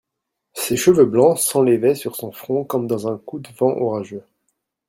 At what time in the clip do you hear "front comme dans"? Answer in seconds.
2.31-3.07